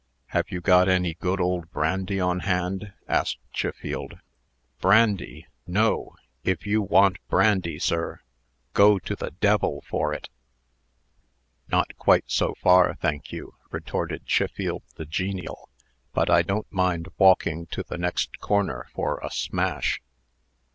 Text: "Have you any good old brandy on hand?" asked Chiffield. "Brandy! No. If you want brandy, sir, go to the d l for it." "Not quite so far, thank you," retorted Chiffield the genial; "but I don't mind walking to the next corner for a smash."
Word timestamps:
"Have 0.29 0.49
you 0.49 0.63
any 0.65 1.13
good 1.13 1.39
old 1.39 1.69
brandy 1.69 2.19
on 2.19 2.39
hand?" 2.39 2.91
asked 3.07 3.37
Chiffield. 3.53 4.17
"Brandy! 4.79 5.45
No. 5.67 6.15
If 6.43 6.65
you 6.65 6.81
want 6.81 7.17
brandy, 7.29 7.77
sir, 7.77 8.19
go 8.73 8.97
to 8.97 9.15
the 9.15 9.29
d 9.29 9.47
l 9.47 9.83
for 9.87 10.11
it." 10.11 10.27
"Not 11.67 11.95
quite 11.97 12.25
so 12.31 12.55
far, 12.55 12.95
thank 12.95 13.31
you," 13.31 13.53
retorted 13.69 14.23
Chiffield 14.25 14.81
the 14.95 15.05
genial; 15.05 15.69
"but 16.13 16.31
I 16.31 16.41
don't 16.41 16.71
mind 16.73 17.09
walking 17.19 17.67
to 17.67 17.83
the 17.83 17.99
next 17.99 18.39
corner 18.39 18.87
for 18.95 19.19
a 19.21 19.29
smash." 19.29 20.01